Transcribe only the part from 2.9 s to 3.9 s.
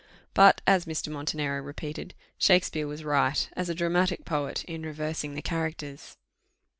right, as a